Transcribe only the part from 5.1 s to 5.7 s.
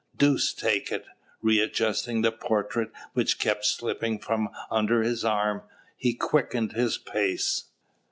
arm,